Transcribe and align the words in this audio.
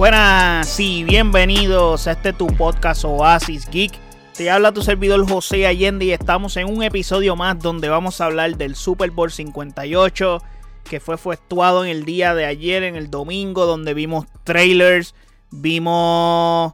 Buenas 0.00 0.80
y 0.80 1.04
bienvenidos 1.04 2.06
a 2.06 2.12
este 2.12 2.32
tu 2.32 2.46
podcast 2.46 3.04
Oasis 3.04 3.68
Geek. 3.68 3.92
Te 4.34 4.50
habla 4.50 4.72
tu 4.72 4.80
servidor 4.80 5.28
José 5.28 5.66
Allende 5.66 6.06
y 6.06 6.12
estamos 6.12 6.56
en 6.56 6.74
un 6.74 6.82
episodio 6.82 7.36
más 7.36 7.58
donde 7.58 7.90
vamos 7.90 8.18
a 8.18 8.24
hablar 8.24 8.56
del 8.56 8.76
Super 8.76 9.10
Bowl 9.10 9.30
58 9.30 10.42
que 10.88 11.00
fue 11.00 11.16
efectuado 11.16 11.84
en 11.84 11.90
el 11.90 12.06
día 12.06 12.34
de 12.34 12.46
ayer, 12.46 12.82
en 12.82 12.96
el 12.96 13.10
domingo, 13.10 13.66
donde 13.66 13.92
vimos 13.92 14.24
trailers, 14.42 15.14
vimos 15.50 16.72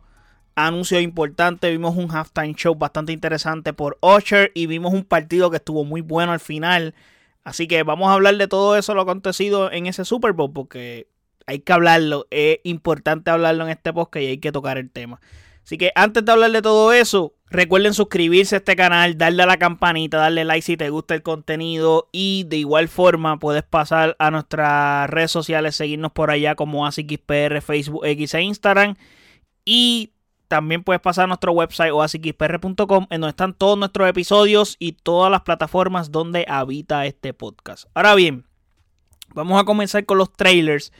anuncios 0.55 1.03
importantes, 1.03 1.73
vimos 1.73 1.97
un 1.97 2.09
halftime 2.15 2.55
show 2.55 2.77
bastante 2.77 3.13
interesante 3.13 3.73
por 3.73 3.99
Usher 4.03 4.53
y 4.55 4.67
vimos 4.67 4.95
un 4.95 5.03
partido 5.03 5.51
que 5.51 5.57
estuvo 5.57 5.85
muy 5.85 6.01
bueno 6.01 6.31
al 6.31 6.39
final. 6.39 6.95
Así 7.43 7.67
que 7.67 7.83
vamos 7.83 8.09
a 8.09 8.13
hablar 8.13 8.37
de 8.37 8.47
todo 8.47 8.77
eso 8.77 8.95
lo 8.95 9.01
acontecido 9.01 9.73
en 9.73 9.87
ese 9.87 10.05
Super 10.05 10.33
Bowl 10.33 10.53
porque 10.53 11.09
hay 11.47 11.61
que 11.61 11.73
hablarlo, 11.73 12.27
es 12.31 12.59
importante 12.65 13.31
hablarlo 13.31 13.65
en 13.65 13.71
este 13.71 13.93
podcast 13.93 14.23
y 14.23 14.27
hay 14.27 14.39
que 14.39 14.53
tocar 14.53 14.79
el 14.79 14.91
tema. 14.91 15.21
Así 15.65 15.79
que 15.79 15.91
antes 15.97 16.25
de 16.25 16.31
hablar 16.31 16.53
de 16.53 16.63
todo 16.63 16.93
eso, 16.93 17.35
recuerden 17.51 17.93
suscribirse 17.93 18.55
a 18.55 18.59
este 18.59 18.77
canal, 18.77 19.19
darle 19.19 19.43
a 19.43 19.47
la 19.47 19.57
campanita, 19.57 20.19
darle 20.19 20.45
like 20.45 20.63
si 20.63 20.77
te 20.77 20.91
gusta 20.91 21.15
el 21.15 21.23
contenido 21.23 22.09
y 22.13 22.45
de 22.45 22.59
igual 22.59 22.87
forma 22.87 23.39
puedes 23.39 23.65
pasar 23.65 24.15
a 24.21 24.31
nuestras 24.31 25.11
redes 25.11 25.33
sociales, 25.33 25.75
seguirnos 25.75 26.13
por 26.13 26.31
allá 26.31 26.55
como 26.55 26.87
ASIXPR, 26.87 27.61
Facebook, 27.63 28.07
X 28.07 28.35
e 28.35 28.43
Instagram 28.43 28.95
y 29.65 30.13
también 30.47 30.85
puedes 30.85 31.01
pasar 31.01 31.25
a 31.25 31.27
nuestro 31.27 31.51
website 31.51 31.93
oasixpr.com 31.93 33.07
en 33.11 33.21
donde 33.21 33.31
están 33.31 33.55
todos 33.55 33.77
nuestros 33.77 34.09
episodios 34.09 34.77
y 34.79 34.93
todas 34.93 35.31
las 35.31 35.43
plataformas 35.43 36.13
donde 36.13 36.45
habita 36.49 37.07
este 37.07 37.35
podcast. 37.35 37.89
Ahora 37.95 38.15
bien, 38.15 38.45
vamos 39.35 39.61
a 39.61 39.65
comenzar 39.65 40.05
con 40.05 40.19
los 40.19 40.33
trailers 40.33 40.93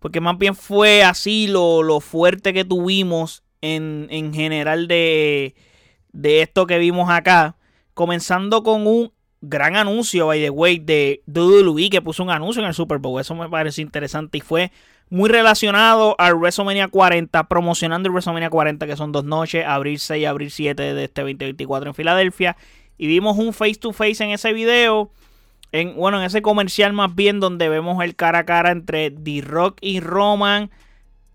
porque 0.00 0.20
más 0.20 0.36
bien 0.38 0.56
fue 0.56 1.04
así 1.04 1.46
lo, 1.46 1.82
lo 1.82 2.00
fuerte 2.00 2.52
que 2.52 2.64
tuvimos 2.64 3.44
en, 3.60 4.32
general 4.34 4.88
de, 4.88 5.54
de 6.12 6.42
esto 6.42 6.66
que 6.66 6.78
vimos 6.78 7.10
acá. 7.10 7.56
Comenzando 7.94 8.62
con 8.62 8.86
un 8.86 9.12
gran 9.42 9.76
anuncio, 9.76 10.26
by 10.26 10.40
the 10.40 10.50
way, 10.50 10.78
de 10.78 11.22
WWE 11.26 11.90
que 11.90 12.02
puso 12.02 12.22
un 12.22 12.30
anuncio 12.30 12.62
en 12.62 12.68
el 12.68 12.74
Super 12.74 12.98
Bowl. 12.98 13.20
Eso 13.20 13.34
me 13.34 13.48
pareció 13.48 13.82
interesante 13.82 14.38
y 14.38 14.40
fue 14.40 14.72
muy 15.10 15.28
relacionado 15.28 16.14
al 16.18 16.34
WrestleMania 16.34 16.88
40, 16.88 17.48
promocionando 17.48 18.08
el 18.08 18.12
WrestleMania 18.12 18.48
40, 18.48 18.86
que 18.86 18.96
son 18.96 19.12
dos 19.12 19.24
noches, 19.24 19.66
abril 19.66 19.98
6 19.98 20.22
y 20.22 20.24
abril 20.24 20.50
7 20.50 20.94
de 20.94 21.04
este 21.04 21.20
2024 21.20 21.90
en 21.90 21.94
Filadelfia. 21.94 22.56
Y 22.96 23.06
vimos 23.06 23.36
un 23.36 23.52
face 23.52 23.74
to 23.74 23.92
face 23.92 24.24
en 24.24 24.30
ese 24.30 24.52
video. 24.54 25.10
En, 25.72 25.94
bueno, 25.96 26.18
en 26.18 26.24
ese 26.24 26.42
comercial 26.42 26.92
más 26.92 27.14
bien 27.14 27.40
donde 27.40 27.68
vemos 27.68 28.02
el 28.02 28.16
cara 28.16 28.40
a 28.40 28.44
cara 28.44 28.70
entre 28.72 29.10
The 29.10 29.42
Rock 29.42 29.78
y 29.80 30.00
Roman 30.00 30.70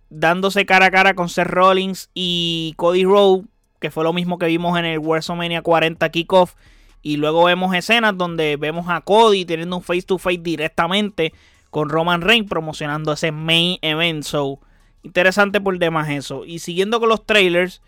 dándose 0.10 0.66
cara 0.66 0.88
a 0.88 0.92
cara 0.92 1.14
con 1.14 1.30
Seth 1.30 1.48
Rollins 1.48 2.10
y 2.14 2.74
Cody 2.78 3.04
Rhodes, 3.04 3.46
que 3.80 3.92
fue 3.92 4.04
lo 4.04 4.14
mismo 4.14 4.38
que 4.38 4.48
vimos 4.48 4.78
en 4.78 4.86
el 4.86 5.00
WrestleMania 5.00 5.62
40 5.62 6.10
Kickoff. 6.10 6.56
Y 7.02 7.18
luego 7.18 7.44
vemos 7.44 7.76
escenas 7.76 8.18
donde 8.18 8.58
vemos 8.58 8.88
a 8.90 9.02
Cody 9.02 9.46
teniendo 9.46 9.78
un 9.78 9.84
face 9.84 10.04
to 10.04 10.18
face 10.18 10.40
directamente 10.40 11.34
con 11.70 11.90
Roman 11.90 12.22
Reigns 12.22 12.50
promocionando 12.50 13.14
ese 13.14 13.32
main 13.32 13.78
event. 13.82 14.24
So, 14.24 14.60
interesante 15.04 15.62
por 15.62 15.78
demás 15.78 16.10
eso. 16.10 16.46
Y 16.46 16.60
siguiendo 16.60 17.00
con 17.00 17.10
los 17.10 17.26
trailers, 17.26 17.82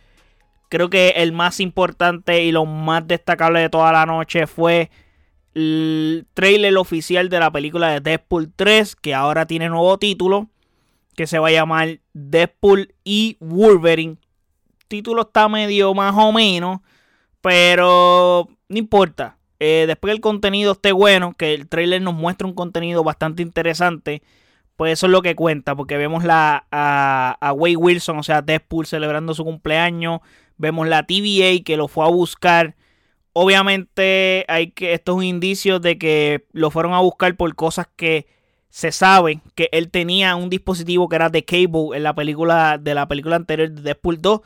creo 0.69 0.89
que 0.89 1.09
el 1.17 1.31
más 1.31 1.59
importante 1.59 2.43
y 2.43 2.51
lo 2.51 2.65
más 2.65 3.07
destacable 3.07 3.59
de 3.59 3.69
toda 3.69 3.91
la 3.91 4.05
noche 4.05 4.45
fue 4.45 4.91
el 5.57 6.27
trailer 6.35 6.77
oficial 6.77 7.29
de 7.29 7.39
la 7.39 7.51
película 7.51 7.89
de 7.89 7.99
Deadpool 7.99 8.53
3, 8.55 8.95
que 8.95 9.15
ahora 9.15 9.47
tiene 9.47 9.69
nuevo 9.69 9.97
título 9.97 10.49
que 11.15 11.25
se 11.25 11.39
va 11.39 11.47
a 11.47 11.51
llamar 11.51 11.99
Deadpool 12.13 12.93
y 13.03 13.37
Wolverine. 13.39 14.17
El 14.81 14.87
título 14.87 15.23
está 15.23 15.49
medio 15.49 15.95
más 15.95 16.13
o 16.15 16.31
menos, 16.31 16.81
pero 17.41 18.47
no 18.69 18.77
importa. 18.77 19.37
Eh, 19.59 19.85
después 19.87 20.11
que 20.11 20.15
el 20.15 20.21
contenido 20.21 20.73
esté 20.73 20.91
bueno, 20.91 21.33
que 21.33 21.55
el 21.55 21.67
trailer 21.67 22.03
nos 22.03 22.13
muestra 22.13 22.47
un 22.47 22.53
contenido 22.53 23.03
bastante 23.03 23.41
interesante, 23.41 24.21
pues 24.75 24.93
eso 24.93 25.07
es 25.07 25.11
lo 25.11 25.23
que 25.23 25.35
cuenta, 25.35 25.75
porque 25.75 25.97
vemos 25.97 26.23
la, 26.23 26.67
a, 26.71 27.35
a 27.41 27.53
Wilson, 27.53 28.19
o 28.19 28.23
sea, 28.23 28.43
Deadpool 28.43 28.85
celebrando 28.85 29.33
su 29.33 29.43
cumpleaños, 29.43 30.19
vemos 30.57 30.87
la 30.87 31.01
TVA 31.01 31.63
que 31.65 31.77
lo 31.77 31.87
fue 31.87 32.05
a 32.05 32.09
buscar. 32.09 32.75
Obviamente 33.39 34.45
hay 34.47 34.71
que, 34.71 34.93
esto 34.93 35.11
es 35.11 35.17
un 35.19 35.23
indicio 35.23 35.79
de 35.79 35.99
que 35.99 36.47
lo 36.53 36.71
fueron 36.71 36.95
a 36.95 37.01
buscar 37.01 37.35
por 37.35 37.53
cosas 37.53 37.87
que 37.95 38.25
se 38.69 38.91
sabe 38.91 39.41
que 39.53 39.69
él 39.73 39.91
tenía 39.91 40.35
un 40.35 40.49
dispositivo 40.49 41.07
que 41.07 41.17
era 41.17 41.29
de 41.29 41.45
cable 41.45 41.95
en 41.95 42.01
la 42.01 42.15
película 42.15 42.79
de 42.79 42.95
la 42.95 43.07
película 43.07 43.35
anterior 43.35 43.69
de 43.69 43.83
Deadpool 43.83 44.23
2 44.23 44.41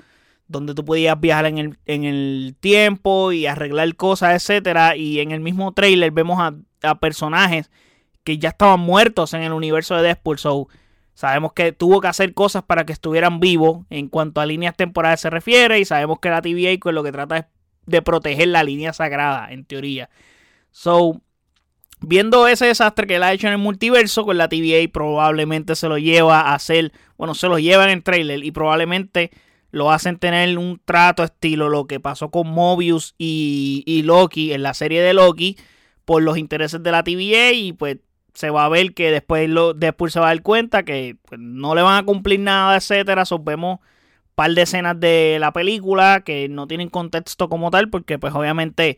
donde 0.50 0.76
tú 0.76 0.84
podías 0.84 1.18
viajar 1.18 1.46
en 1.46 1.58
el, 1.58 1.78
en 1.86 2.04
el 2.04 2.54
tiempo 2.60 3.32
y 3.32 3.46
arreglar 3.46 3.96
cosas, 3.96 4.34
etcétera, 4.36 4.98
y 4.98 5.22
en 5.22 5.32
el 5.32 5.40
mismo 5.40 5.72
trailer 5.72 6.12
vemos 6.12 6.42
a, 6.42 6.96
personajes 6.96 7.72
que 8.26 8.40
ya 8.40 8.50
estaban 8.50 8.82
muertos 8.82 9.34
en 9.34 9.42
el 9.44 9.54
universo 9.54 9.96
de 9.96 10.04
Deadpool, 10.04 10.38
so 10.38 10.68
sabemos 11.14 11.54
que 11.54 11.72
tuvo 11.72 12.02
que 12.02 12.10
hacer 12.10 12.34
cosas 12.34 12.64
para 12.64 12.86
que 12.86 12.92
estuvieran 12.92 13.40
vivos 13.40 13.86
en 13.90 14.10
cuanto 14.10 14.42
a 14.42 14.46
líneas 14.46 14.76
temporales 14.76 15.22
se 15.22 15.30
refiere 15.30 15.80
y 15.80 15.86
sabemos 15.86 16.20
que 16.20 16.30
la 16.30 16.42
TVA 16.42 16.78
pues, 16.82 16.94
lo 16.94 17.04
que 17.04 17.14
trata 17.14 17.38
es 17.38 17.46
de 17.86 18.02
proteger 18.02 18.48
la 18.50 18.64
línea 18.64 18.94
sagrada 18.94 19.52
en 19.52 19.66
teoría. 19.66 20.10
So, 20.72 21.22
Viendo 22.04 22.48
ese 22.48 22.66
desastre 22.66 23.06
que 23.06 23.18
él 23.18 23.24
ha 23.24 23.32
hecho 23.32 23.46
en 23.46 23.54
el 23.54 23.60
multiverso, 23.60 24.26
con 24.26 24.36
la 24.36 24.50
TVA 24.50 24.92
probablemente 24.92 25.76
se 25.76 25.88
lo 25.88 26.00
lleva 26.00 26.42
a 26.42 26.56
hacer, 26.56 26.92
bueno, 27.16 27.36
se 27.36 27.48
lo 27.48 27.60
lleva 27.60 27.84
en 27.84 27.92
el 27.92 28.04
trailer 28.04 28.44
y 28.44 28.52
probablemente 28.52 29.30
lo 29.70 29.92
hacen 29.92 30.18
tener 30.18 30.58
un 30.58 30.82
trato 30.84 31.24
estilo 31.24 31.70
lo 31.70 31.86
que 31.86 32.00
pasó 32.00 32.32
con 32.32 32.48
Mobius 32.48 33.14
y, 33.20 34.02
Loki 34.04 34.52
en 34.52 34.64
la 34.64 34.74
serie 34.74 35.04
de 35.04 35.14
Loki 35.14 35.58
por 36.04 36.24
los 36.24 36.40
intereses 36.40 36.82
de 36.82 36.92
la 36.92 37.04
TVA 37.04 37.52
y 37.52 37.74
pues 37.74 37.98
se 38.34 38.50
va 38.50 38.66
a 38.66 38.70
ver 38.70 38.96
que 38.96 39.12
después, 39.12 39.48
lo, 39.48 39.76
después 39.76 40.12
se 40.12 40.20
va 40.20 40.26
a 40.26 40.30
dar 40.30 40.42
cuenta 40.42 40.84
que 40.84 41.18
pues, 41.28 41.40
no 41.40 41.76
le 41.76 41.84
van 41.84 42.00
a 42.02 42.06
cumplir 42.06 42.40
nada, 42.40 42.78
etcétera. 42.78 43.26
So, 43.26 43.38
vemos 43.38 43.80
par 44.42 44.56
de 44.56 44.64
escenas 44.64 45.00
de 45.00 45.38
la 45.40 45.54
película 45.54 46.24
que 46.26 46.50
no 46.50 46.66
tienen 46.66 46.90
contexto 46.90 47.48
como 47.48 47.70
tal 47.70 47.92
porque 47.92 48.18
pues 48.18 48.34
obviamente 48.34 48.98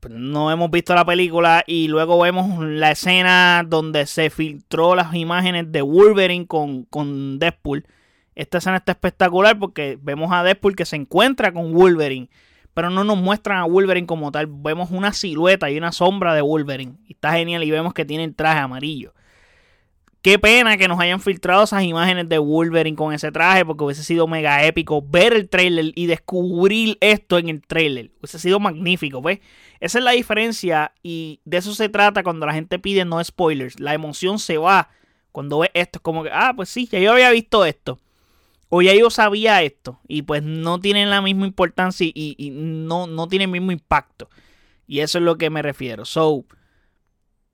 pues, 0.00 0.12
no 0.12 0.50
hemos 0.50 0.68
visto 0.68 0.96
la 0.96 1.04
película 1.04 1.62
y 1.64 1.86
luego 1.86 2.18
vemos 2.18 2.58
la 2.58 2.90
escena 2.90 3.64
donde 3.64 4.04
se 4.06 4.30
filtró 4.30 4.96
las 4.96 5.14
imágenes 5.14 5.70
de 5.70 5.80
Wolverine 5.80 6.48
con, 6.48 6.86
con 6.86 7.38
Deadpool. 7.38 7.86
Esta 8.34 8.58
escena 8.58 8.78
está 8.78 8.90
espectacular 8.90 9.60
porque 9.60 9.96
vemos 10.02 10.32
a 10.32 10.42
Deadpool 10.42 10.74
que 10.74 10.86
se 10.86 10.96
encuentra 10.96 11.52
con 11.52 11.72
Wolverine, 11.72 12.28
pero 12.74 12.90
no 12.90 13.04
nos 13.04 13.18
muestran 13.18 13.58
a 13.58 13.66
Wolverine 13.66 14.08
como 14.08 14.32
tal. 14.32 14.48
Vemos 14.48 14.90
una 14.90 15.12
silueta 15.12 15.70
y 15.70 15.78
una 15.78 15.92
sombra 15.92 16.34
de 16.34 16.42
Wolverine. 16.42 16.94
Está 17.08 17.34
genial 17.34 17.62
y 17.62 17.70
vemos 17.70 17.94
que 17.94 18.04
tiene 18.04 18.24
el 18.24 18.34
traje 18.34 18.58
amarillo. 18.58 19.14
Qué 20.24 20.38
pena 20.38 20.78
que 20.78 20.88
nos 20.88 20.98
hayan 21.00 21.20
filtrado 21.20 21.64
esas 21.64 21.82
imágenes 21.82 22.30
de 22.30 22.38
Wolverine 22.38 22.96
con 22.96 23.12
ese 23.12 23.30
traje, 23.30 23.62
porque 23.62 23.84
hubiese 23.84 24.02
sido 24.02 24.26
mega 24.26 24.64
épico 24.64 25.02
ver 25.06 25.34
el 25.34 25.50
trailer 25.50 25.92
y 25.94 26.06
descubrir 26.06 26.96
esto 27.02 27.36
en 27.36 27.50
el 27.50 27.60
trailer. 27.60 28.10
Hubiese 28.20 28.38
sido 28.38 28.58
magnífico, 28.58 29.20
¿ves? 29.20 29.40
Esa 29.80 29.98
es 29.98 30.04
la 30.04 30.12
diferencia 30.12 30.92
y 31.02 31.40
de 31.44 31.58
eso 31.58 31.74
se 31.74 31.90
trata 31.90 32.22
cuando 32.22 32.46
la 32.46 32.54
gente 32.54 32.78
pide 32.78 33.04
no 33.04 33.22
spoilers. 33.22 33.78
La 33.78 33.92
emoción 33.92 34.38
se 34.38 34.56
va 34.56 34.88
cuando 35.30 35.58
ve 35.58 35.70
esto. 35.74 35.98
Es 35.98 36.02
como 36.02 36.22
que, 36.22 36.30
ah, 36.32 36.54
pues 36.56 36.70
sí, 36.70 36.88
ya 36.90 37.00
yo 37.00 37.12
había 37.12 37.30
visto 37.30 37.66
esto. 37.66 37.98
O 38.70 38.80
ya 38.80 38.94
yo 38.94 39.10
sabía 39.10 39.60
esto. 39.60 40.00
Y 40.08 40.22
pues 40.22 40.42
no 40.42 40.80
tienen 40.80 41.10
la 41.10 41.20
misma 41.20 41.46
importancia 41.46 42.10
y, 42.10 42.50
no, 42.50 43.06
no 43.06 43.28
tienen 43.28 43.50
el 43.50 43.60
mismo 43.60 43.72
impacto. 43.72 44.30
Y 44.86 45.00
eso 45.00 45.18
es 45.18 45.24
lo 45.24 45.36
que 45.36 45.50
me 45.50 45.60
refiero. 45.60 46.06
So 46.06 46.46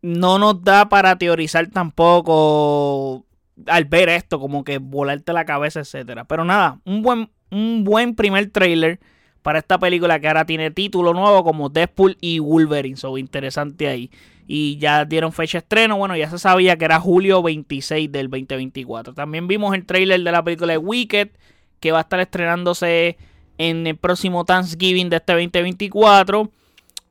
no 0.03 0.39
nos 0.39 0.63
da 0.63 0.89
para 0.89 1.17
teorizar 1.17 1.69
tampoco 1.69 3.27
al 3.67 3.85
ver 3.85 4.09
esto, 4.09 4.41
como 4.41 4.65
que 4.65 4.79
volarte 4.79 5.33
la 5.33 5.45
cabeza, 5.45 5.81
etcétera. 5.81 6.25
Pero 6.25 6.45
nada, 6.45 6.81
un 6.85 7.03
buen, 7.03 7.31
un 7.51 7.85
buen 7.85 8.15
primer 8.15 8.51
trailer 8.51 9.01
para 9.43 9.59
esta 9.59 9.79
película 9.79 10.21
que 10.21 10.29
ahora 10.29 10.45
tiene 10.45 10.71
título 10.71 11.15
nuevo 11.15 11.45
como 11.45 11.69
Deadpool 11.69 12.17
y 12.21 12.39
Wolverine. 12.39 12.97
So, 12.97 13.17
interesante 13.19 13.89
ahí. 13.89 14.11
Y 14.47 14.79
ya 14.79 15.05
dieron 15.05 15.33
fecha 15.33 15.59
de 15.59 15.63
estreno. 15.63 15.97
Bueno, 15.97 16.17
ya 16.17 16.29
se 16.29 16.39
sabía 16.39 16.77
que 16.77 16.85
era 16.85 17.01
julio 17.01 17.43
26 17.43 18.11
del 18.11 18.29
2024. 18.29 19.15
También 19.15 19.47
vimos 19.47 19.75
el 19.75 19.87
trailer 19.87 20.23
de 20.23 20.33
la 20.33 20.43
película 20.43 20.73
de 20.73 20.79
Wicked, 20.79 21.31
que 21.79 21.93
va 21.93 21.99
a 21.99 22.03
estar 22.03 22.21
estrenándose 22.21 23.17
en 23.59 23.87
el 23.87 23.97
próximo 23.97 24.45
Thanksgiving 24.45 25.09
de 25.09 25.17
este 25.17 25.33
2024. 25.33 26.51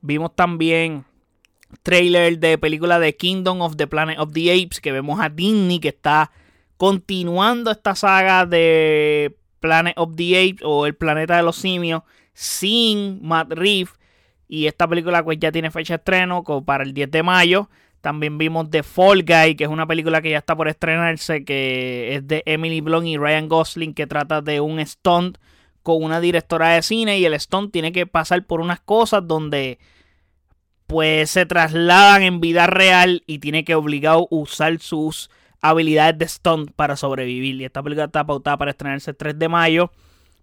Vimos 0.02 0.34
también 0.34 1.04
trailer 1.82 2.38
de 2.38 2.58
película 2.58 2.98
de 2.98 3.16
Kingdom 3.16 3.60
of 3.62 3.76
the 3.76 3.86
Planet 3.86 4.18
of 4.18 4.32
the 4.32 4.52
Apes, 4.52 4.80
que 4.80 4.92
vemos 4.92 5.20
a 5.20 5.28
Disney 5.28 5.78
que 5.78 5.88
está 5.88 6.30
continuando 6.76 7.70
esta 7.70 7.94
saga 7.94 8.46
de 8.46 9.36
Planet 9.60 9.94
of 9.96 10.14
the 10.16 10.36
Apes 10.36 10.62
o 10.64 10.86
el 10.86 10.94
planeta 10.94 11.36
de 11.36 11.42
los 11.42 11.56
simios 11.56 12.02
sin 12.32 13.20
Matt 13.22 13.52
Reeves. 13.52 13.94
Y 14.48 14.66
esta 14.66 14.88
película 14.88 15.22
pues 15.22 15.38
ya 15.38 15.52
tiene 15.52 15.70
fecha 15.70 15.94
de 15.94 15.98
estreno 15.98 16.42
para 16.64 16.82
el 16.82 16.92
10 16.92 17.10
de 17.10 17.22
mayo. 17.22 17.68
También 18.00 18.38
vimos 18.38 18.70
The 18.70 18.82
Fall 18.82 19.24
Guy, 19.24 19.56
que 19.56 19.64
es 19.64 19.70
una 19.70 19.86
película 19.86 20.22
que 20.22 20.30
ya 20.30 20.38
está 20.38 20.56
por 20.56 20.68
estrenarse, 20.68 21.44
que 21.44 22.16
es 22.16 22.26
de 22.26 22.42
Emily 22.46 22.80
Blunt 22.80 23.06
y 23.06 23.18
Ryan 23.18 23.48
Gosling, 23.48 23.92
que 23.92 24.06
trata 24.06 24.40
de 24.40 24.60
un 24.60 24.84
stunt 24.84 25.36
con 25.82 26.02
una 26.02 26.20
directora 26.20 26.70
de 26.70 26.82
cine 26.82 27.18
y 27.18 27.24
el 27.24 27.38
stunt 27.38 27.72
tiene 27.72 27.92
que 27.92 28.06
pasar 28.06 28.46
por 28.46 28.60
unas 28.60 28.80
cosas 28.80 29.26
donde 29.26 29.78
pues 30.90 31.30
se 31.30 31.46
trasladan 31.46 32.24
en 32.24 32.40
vida 32.40 32.66
real 32.66 33.22
y 33.28 33.38
tiene 33.38 33.64
que 33.64 33.76
obligado 33.76 34.26
usar 34.28 34.80
sus 34.80 35.30
habilidades 35.60 36.18
de 36.18 36.26
stunt 36.26 36.72
para 36.72 36.96
sobrevivir. 36.96 37.60
Y 37.60 37.64
esta 37.64 37.80
película 37.80 38.06
está 38.06 38.26
pautada 38.26 38.58
para 38.58 38.72
estrenarse 38.72 39.12
el 39.12 39.16
3 39.16 39.38
de 39.38 39.48
mayo. 39.48 39.92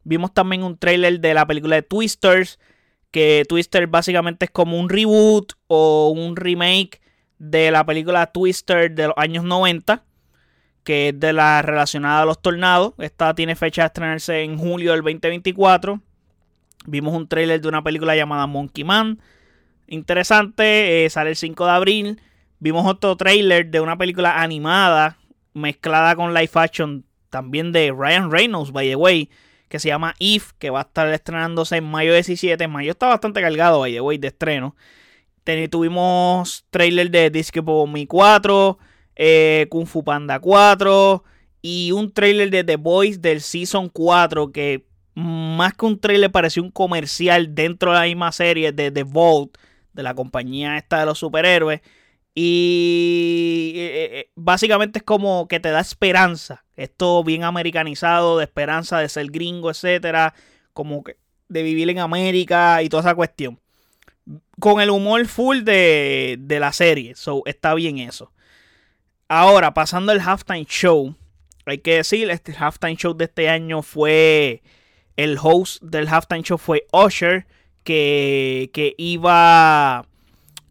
Vimos 0.06 0.34
también 0.34 0.64
un 0.64 0.78
trailer 0.78 1.20
de 1.20 1.34
la 1.34 1.46
película 1.46 1.76
de 1.76 1.82
Twisters, 1.82 2.60
que 3.12 3.44
Twister 3.50 3.88
básicamente 3.88 4.46
es 4.46 4.52
como 4.52 4.80
un 4.80 4.88
reboot 4.88 5.52
o 5.68 6.14
un 6.16 6.38
remake 6.38 7.02
de 7.40 7.70
la 7.70 7.86
película 7.86 8.28
Twister 8.28 8.90
de 8.90 9.08
los 9.08 9.18
años 9.18 9.44
90, 9.44 10.06
que 10.86 11.10
es 11.10 11.20
de 11.20 11.34
la 11.34 11.62
relacionada 11.62 12.22
a 12.22 12.26
los 12.26 12.42
tornados. 12.42 12.94
Esta 13.00 13.36
tiene 13.36 13.58
fecha 13.58 13.82
de 13.82 13.88
estrenarse 13.88 14.44
en 14.44 14.58
julio 14.58 14.94
del 14.94 15.02
2024. 15.02 16.02
Vimos 16.86 17.14
un 17.14 17.28
trailer 17.28 17.60
de 17.60 17.68
una 17.68 17.84
película 17.84 18.16
llamada 18.16 18.48
Monkey 18.48 18.86
Man. 18.86 19.20
Interesante, 19.88 21.06
eh, 21.06 21.10
sale 21.10 21.32
el 21.32 21.36
5 21.36 21.66
de 21.66 21.72
abril. 21.72 22.22
Vimos 22.60 22.86
otro 22.86 23.16
trailer 23.16 23.70
de 23.72 23.80
una 23.80 23.98
película 23.98 24.42
animada 24.42 25.18
mezclada 25.54 26.16
con 26.16 26.34
live 26.34 26.52
action 26.54 27.06
también 27.30 27.72
de 27.72 27.92
Ryan 27.92 28.32
Reynolds, 28.32 28.72
by 28.72 28.88
the 28.88 28.96
way, 28.96 29.30
que 29.70 29.80
se 29.80 29.90
llama 29.90 30.16
If, 30.20 30.54
que 30.60 30.70
va 30.70 30.80
a 30.80 30.84
estar 30.84 31.08
estrenándose 31.14 31.78
en 31.78 31.86
mayo 31.86 32.14
17. 32.14 32.68
Mayo 32.68 32.92
está 32.92 33.08
bastante 33.08 33.42
cargado, 33.42 33.80
by 33.80 33.94
the 33.94 34.02
way, 34.02 34.18
de 34.18 34.28
estreno. 34.28 34.76
tuvimos 35.70 36.66
trailer 36.70 37.10
de 37.10 37.30
Disco 37.30 37.88
Me 37.88 38.08
4, 38.08 38.78
eh, 39.16 39.68
Kung 39.70 39.88
Fu 39.88 40.04
Panda 40.04 40.40
4 40.40 41.24
y 41.62 41.92
un 41.92 42.12
trailer 42.14 42.50
de 42.50 42.64
The 42.64 42.76
Boys 42.78 43.22
del 43.22 43.42
Season 43.42 43.90
4 43.90 44.52
que 44.52 44.86
más 45.16 45.74
que 45.74 45.86
un 45.86 46.00
trailer 46.00 46.32
pareció 46.32 46.62
un 46.62 46.70
comercial 46.70 47.56
dentro 47.56 47.92
de 47.92 47.98
la 47.98 48.06
misma 48.06 48.32
serie 48.32 48.72
de 48.72 48.92
The 48.92 49.04
Vault, 49.04 49.58
de 49.98 50.04
la 50.04 50.16
compañía 50.16 50.78
esta 50.78 51.02
de 51.02 51.06
los 51.06 51.20
superhéroes. 51.20 51.82
Y 52.34 53.74
eh, 53.76 53.80
eh, 53.80 54.20
eh, 54.20 54.32
básicamente 54.36 55.00
es 55.00 55.04
como 55.04 55.48
que 55.48 55.60
te 55.60 55.72
da 55.72 55.82
esperanza. 55.82 56.64
Esto 56.76 57.24
bien 57.24 57.44
americanizado, 57.44 58.38
de 58.38 58.44
esperanza 58.44 59.00
de 59.00 59.10
ser 59.10 59.28
gringo, 59.32 59.72
etcétera. 59.72 60.36
Como 60.72 61.04
que 61.04 61.18
de 61.50 61.64
vivir 61.64 61.90
en 61.90 61.98
América 61.98 62.84
y 62.84 62.90
toda 62.90 63.02
esa 63.02 63.16
cuestión. 63.16 63.60
Con 64.60 64.82
el 64.82 64.92
humor 64.92 65.26
full 65.26 65.64
de, 65.64 66.38
de 66.40 66.60
la 66.60 66.72
serie. 66.74 67.16
So, 67.16 67.42
está 67.48 67.74
bien 67.74 67.98
eso. 67.98 68.32
Ahora, 69.28 69.74
pasando 69.74 70.12
al 70.12 70.22
halftime 70.22 70.66
show. 70.66 71.16
Hay 71.66 71.80
que 71.80 71.96
decir, 71.96 72.30
este 72.30 72.54
halftime 72.54 72.96
show 72.96 73.16
de 73.16 73.26
este 73.26 73.50
año 73.50 73.82
fue. 73.82 74.62
El 75.16 75.40
host 75.42 75.82
del 75.82 76.08
halftime 76.08 76.44
show 76.44 76.60
fue 76.60 76.86
Usher. 76.94 77.48
Que, 77.88 78.70
que 78.74 78.96
iba 78.98 80.06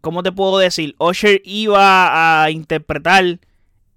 ¿cómo 0.06 0.22
te 0.22 0.30
puedo 0.30 0.58
decir? 0.58 0.94
Usher 1.00 1.42
iba 1.44 2.44
a 2.44 2.50
interpretar 2.52 3.40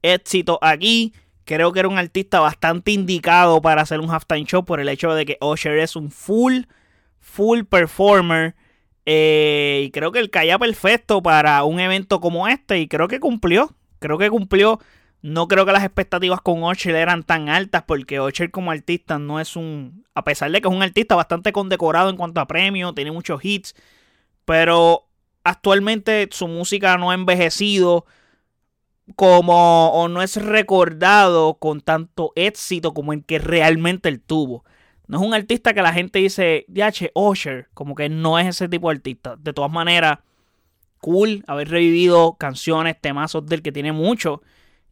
éxito 0.01 0.57
aquí. 0.59 1.13
Creo 1.45 1.71
que 1.71 1.81
era 1.81 1.87
un 1.87 1.99
artista 1.99 2.39
bastante 2.39 2.89
indicado 2.89 3.61
para 3.61 3.83
hacer 3.83 3.99
un 3.99 4.09
halftime 4.09 4.43
show 4.45 4.65
por 4.65 4.79
el 4.79 4.89
hecho 4.89 5.13
de 5.13 5.27
que 5.27 5.37
Usher 5.39 5.77
es 5.77 5.95
un 5.95 6.09
full, 6.09 6.61
full 7.19 7.61
performer. 7.61 8.55
Eh, 9.05 9.83
y 9.85 9.91
creo 9.91 10.11
que 10.11 10.17
él 10.17 10.31
caía 10.31 10.57
perfecto 10.57 11.21
para 11.21 11.63
un 11.63 11.79
evento 11.79 12.19
como 12.19 12.47
este. 12.47 12.79
Y 12.79 12.87
creo 12.87 13.07
que 13.07 13.19
cumplió. 13.19 13.75
Creo 13.99 14.17
que 14.17 14.31
cumplió. 14.31 14.79
No 15.21 15.47
creo 15.47 15.65
que 15.65 15.73
las 15.73 15.83
expectativas 15.83 16.41
con 16.41 16.63
Usher 16.63 16.95
eran 16.95 17.23
tan 17.23 17.49
altas 17.49 17.83
porque 17.85 18.21
Usher 18.21 18.51
como 18.51 18.71
artista 18.71 19.19
no 19.19 19.39
es 19.39 19.55
un... 19.55 20.05
A 20.15 20.23
pesar 20.23 20.51
de 20.51 20.61
que 20.61 20.67
es 20.67 20.73
un 20.73 20.81
artista 20.81 21.15
bastante 21.15 21.51
condecorado 21.51 22.09
en 22.09 22.17
cuanto 22.17 22.39
a 22.39 22.47
premios, 22.47 22.95
tiene 22.95 23.11
muchos 23.11 23.43
hits. 23.43 23.75
Pero 24.45 25.07
actualmente 25.43 26.27
su 26.31 26.47
música 26.47 26.97
no 26.97 27.11
ha 27.11 27.15
envejecido 27.15 28.05
como 29.15 29.89
o 29.91 30.07
no 30.07 30.21
es 30.21 30.35
recordado 30.37 31.55
con 31.55 31.81
tanto 31.81 32.31
éxito 32.35 32.93
como 32.93 33.13
el 33.13 33.25
que 33.25 33.39
realmente 33.39 34.09
él 34.09 34.21
tuvo. 34.21 34.63
No 35.07 35.19
es 35.19 35.25
un 35.25 35.33
artista 35.33 35.73
que 35.73 35.81
la 35.81 35.91
gente 35.91 36.19
dice, 36.19 36.65
H. 36.81 37.11
Usher, 37.15 37.67
como 37.73 37.95
que 37.95 38.09
no 38.09 38.37
es 38.37 38.47
ese 38.47 38.69
tipo 38.69 38.89
de 38.89 38.97
artista. 38.97 39.35
De 39.37 39.53
todas 39.53 39.71
maneras, 39.71 40.19
cool 40.99 41.43
haber 41.47 41.69
revivido 41.69 42.35
canciones, 42.35 43.01
temazos 43.01 43.45
del 43.47 43.63
que 43.63 43.71
tiene 43.71 43.91
mucho. 43.91 44.43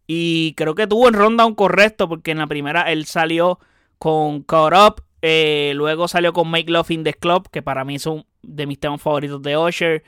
Y 0.07 0.54
creo 0.54 0.74
que 0.74 0.88
tuvo 0.88 1.09
en 1.09 1.13
ronda 1.13 1.45
un 1.45 1.54
correcto, 1.54 2.07
porque 2.07 2.31
en 2.31 2.39
la 2.39 2.48
primera 2.48 2.83
él 2.92 3.06
salió 3.06 3.59
con 4.00 4.42
Caught 4.42 4.74
Up, 4.74 5.04
eh, 5.21 5.74
luego 5.75 6.07
salió 6.07 6.33
con 6.33 6.50
Make 6.50 6.71
Love 6.71 6.92
in 6.92 7.04
the 7.04 7.13
Club, 7.13 7.50
que 7.51 7.62
para 7.62 7.83
mí 7.83 7.95
es 7.95 8.06
uno 8.06 8.25
de 8.44 8.65
mis 8.65 8.80
temas 8.80 9.01
favoritos 9.01 9.42
de 9.42 9.57
Usher. 9.57 10.04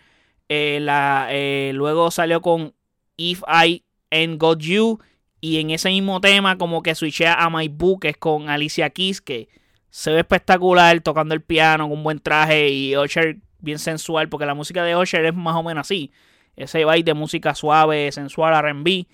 Eh, 0.48 0.80
la, 0.82 1.28
eh, 1.32 1.72
luego 1.74 2.12
salió 2.12 2.42
con 2.42 2.74
If 3.18 3.44
I 3.48 3.84
Ain't 4.12 4.40
Got 4.40 4.60
You. 4.60 5.00
Y 5.42 5.60
en 5.60 5.70
ese 5.72 5.90
mismo 5.90 6.20
tema, 6.22 6.58
como 6.58 6.82
que 6.84 6.96
switchea 6.96 7.34
a 7.34 7.50
My 7.50 7.68
Book, 7.70 8.02
que 8.02 8.10
es 8.10 8.18
con 8.18 8.50
Alicia 8.50 8.90
Keys, 8.90 9.22
que 9.22 9.48
se 9.90 10.12
ve 10.12 10.20
espectacular 10.20 11.00
tocando 11.02 11.34
el 11.34 11.42
piano 11.42 11.88
con 11.88 11.98
un 11.98 12.04
buen 12.04 12.20
traje. 12.20 12.70
Y 12.70 12.98
Usher 12.98 13.38
bien 13.60 13.80
sensual, 13.80 14.30
porque 14.30 14.46
la 14.46 14.54
música 14.54 14.84
de 14.84 14.96
Usher 14.96 15.26
es 15.26 15.36
más 15.36 15.56
o 15.56 15.64
menos 15.64 15.88
así. 15.88 16.12
Ese 16.56 16.80
vibe 16.80 17.04
de 17.04 17.14
música 17.14 17.56
suave, 17.56 18.12
sensual, 18.12 18.54
RB. 18.54 19.08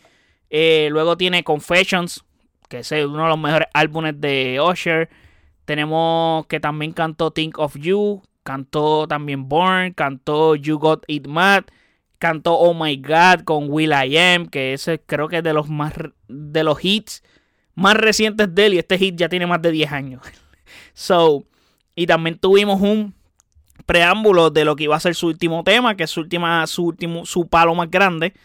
Eh, 0.49 0.89
luego 0.91 1.17
tiene 1.17 1.43
Confessions, 1.43 2.23
que 2.69 2.79
es 2.79 2.91
uno 2.91 3.23
de 3.23 3.29
los 3.29 3.39
mejores 3.39 3.67
álbumes 3.73 4.19
de 4.19 4.59
Usher. 4.61 5.09
Tenemos 5.65 6.45
que 6.47 6.59
también 6.59 6.93
cantó 6.93 7.31
Think 7.31 7.57
of 7.57 7.75
You, 7.75 8.21
Cantó 8.45 9.07
también 9.07 9.49
Born, 9.49 9.93
cantó 9.93 10.55
You 10.55 10.77
Got 10.77 11.05
It 11.07 11.25
Mad, 11.25 11.63
cantó 12.19 12.53
Oh 12.53 12.75
My 12.75 12.95
God 12.95 13.43
con 13.43 13.71
Will 13.71 13.89
I 13.91 14.15
Am, 14.19 14.45
que 14.45 14.73
ese 14.73 15.01
creo 15.01 15.27
que 15.27 15.37
es 15.37 15.43
de 15.43 15.51
los 15.51 15.67
más 15.67 15.93
de 16.27 16.63
los 16.63 16.77
hits 16.85 17.23
más 17.73 17.95
recientes 17.95 18.53
de 18.53 18.67
él 18.67 18.75
y 18.75 18.77
este 18.77 18.99
hit 18.99 19.15
ya 19.15 19.29
tiene 19.29 19.47
más 19.47 19.63
de 19.63 19.71
10 19.71 19.91
años. 19.91 20.21
so, 20.93 21.43
y 21.95 22.05
también 22.05 22.37
tuvimos 22.37 22.79
un 22.81 23.15
preámbulo 23.87 24.51
de 24.51 24.63
lo 24.63 24.75
que 24.75 24.83
iba 24.83 24.95
a 24.95 24.99
ser 24.99 25.15
su 25.15 25.25
último 25.25 25.63
tema, 25.63 25.97
que 25.97 26.03
es 26.03 26.11
su 26.11 26.19
última 26.19 26.67
su 26.67 26.85
último 26.85 27.25
su 27.25 27.47
palo 27.47 27.73
más 27.73 27.89
grande. 27.89 28.35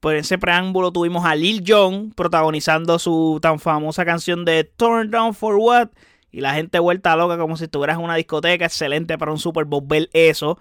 Por 0.00 0.14
ese 0.14 0.38
preámbulo 0.38 0.92
tuvimos 0.92 1.24
a 1.24 1.34
Lil 1.34 1.64
Jon 1.66 2.12
protagonizando 2.12 2.98
su 2.98 3.38
tan 3.42 3.58
famosa 3.58 4.04
canción 4.04 4.44
de 4.44 4.64
Turn 4.64 5.10
Down 5.10 5.34
for 5.34 5.56
What 5.56 5.88
y 6.30 6.40
la 6.40 6.54
gente 6.54 6.78
vuelta 6.78 7.16
loca 7.16 7.38
como 7.38 7.56
si 7.56 7.64
estuvieras 7.64 7.98
en 7.98 8.04
una 8.04 8.14
discoteca. 8.14 8.64
Excelente 8.64 9.18
para 9.18 9.32
un 9.32 9.38
Super 9.38 9.64
Bowl 9.64 9.82
ver 9.84 10.08
eso. 10.12 10.58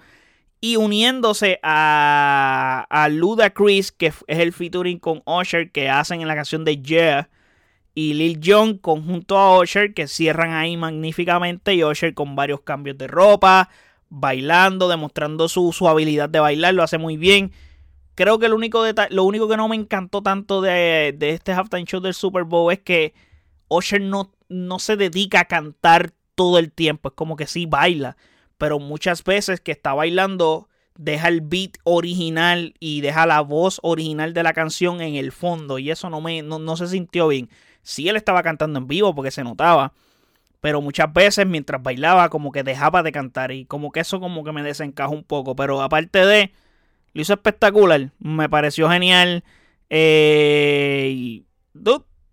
Y 0.59 0.75
uniéndose 0.75 1.59
a, 1.61 2.87
a 2.89 3.09
Luda 3.09 3.51
Chris, 3.51 3.91
que 3.91 4.07
es 4.07 4.23
el 4.27 4.53
featuring 4.53 4.97
con 4.97 5.21
Usher 5.25 5.71
que 5.71 5.89
hacen 5.89 6.21
en 6.21 6.27
la 6.27 6.35
canción 6.35 6.65
de 6.65 6.81
Yeah. 6.81 7.29
Y 7.93 8.13
Lil 8.15 8.39
Jon 8.43 8.77
conjunto 8.77 9.37
a 9.37 9.59
Usher 9.59 9.93
que 9.93 10.07
cierran 10.07 10.53
ahí 10.53 10.77
magníficamente. 10.77 11.75
Y 11.75 11.83
Usher 11.83 12.15
con 12.15 12.35
varios 12.35 12.61
cambios 12.61 12.97
de 12.97 13.07
ropa, 13.07 13.69
bailando, 14.09 14.87
demostrando 14.87 15.47
su, 15.47 15.71
su 15.73 15.87
habilidad 15.87 16.29
de 16.29 16.39
bailar. 16.39 16.73
Lo 16.73 16.81
hace 16.81 16.97
muy 16.97 17.17
bien. 17.17 17.51
Creo 18.17 18.39
que 18.39 18.49
lo 18.49 18.55
único, 18.55 18.83
lo 19.11 19.23
único 19.23 19.47
que 19.47 19.57
no 19.57 19.67
me 19.67 19.75
encantó 19.75 20.23
tanto 20.23 20.59
de, 20.59 21.13
de 21.15 21.29
este 21.29 21.53
halftime 21.53 21.85
show 21.85 22.01
del 22.01 22.15
Super 22.15 22.45
Bowl 22.45 22.73
es 22.73 22.79
que 22.79 23.13
Usher 23.69 24.01
no 24.01 24.33
no 24.49 24.79
se 24.79 24.97
dedica 24.97 25.41
a 25.41 25.45
cantar 25.45 26.13
todo 26.33 26.57
el 26.57 26.71
tiempo, 26.71 27.09
es 27.09 27.15
como 27.15 27.35
que 27.35 27.47
sí 27.47 27.67
baila, 27.67 28.17
pero 28.57 28.79
muchas 28.79 29.23
veces 29.23 29.61
que 29.61 29.71
está 29.71 29.93
bailando 29.93 30.67
deja 30.97 31.27
el 31.27 31.41
beat 31.41 31.73
original 31.83 32.73
y 32.79 33.01
deja 33.01 33.27
la 33.27 33.41
voz 33.41 33.79
original 33.83 34.33
de 34.33 34.41
la 34.41 34.53
canción 34.53 35.01
en 35.01 35.15
el 35.15 35.31
fondo 35.31 35.77
y 35.77 35.91
eso 35.91 36.09
no 36.09 36.21
me 36.21 36.41
no, 36.41 36.75
se 36.75 36.87
sintió 36.87 37.27
bien. 37.27 37.49
Sí 37.83 38.09
él 38.09 38.15
estaba 38.15 38.41
cantando 38.41 38.79
en 38.79 38.87
vivo 38.87 39.13
porque 39.13 39.31
se 39.31 39.43
notaba, 39.43 39.93
pero 40.59 40.81
muchas 40.81 41.13
veces 41.13 41.45
mientras 41.45 41.83
bailaba 41.83 42.29
como 42.29 42.51
que 42.51 42.63
dejaba 42.63 43.03
de 43.03 43.11
cantar 43.11 43.51
y 43.51 43.65
como 43.65 43.91
que 43.91 43.99
eso 43.99 44.19
como 44.19 44.43
que 44.43 44.51
me 44.51 44.63
desencaja 44.63 45.09
un 45.09 45.23
poco, 45.23 45.55
pero 45.55 45.81
aparte 45.81 46.25
de 46.25 46.51
lo 47.13 47.21
hizo 47.21 47.33
espectacular, 47.33 48.11
me 48.19 48.49
pareció 48.49 48.89
genial 48.89 49.43
eh, 49.89 51.11
y 51.13 51.45